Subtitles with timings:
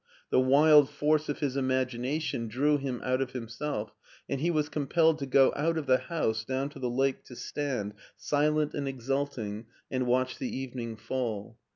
[0.31, 3.93] The wild force of his imagination drew him out of himself,
[4.27, 7.35] and he was compelled to go out of the house down to the lake to
[7.35, 11.59] stand, silent and exulting, and watch the evening fall.